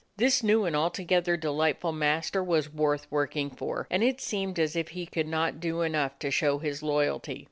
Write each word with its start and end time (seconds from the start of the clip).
This 0.17 0.41
new 0.41 0.65
and 0.65 0.75
altogether 0.75 1.37
delightful 1.37 1.91
master 1.91 2.43
was 2.43 2.73
worth 2.73 3.05
working 3.11 3.51
for, 3.51 3.85
and 3.91 4.01
it 4.01 4.19
seemed 4.19 4.59
as 4.59 4.75
if 4.75 4.87
he 4.89 5.05
could 5.05 5.27
not 5.27 5.59
do 5.59 5.81
enough 5.81 6.17
to 6.17 6.31
show 6.31 6.57
his 6.57 6.81
loyalty. 6.81 7.39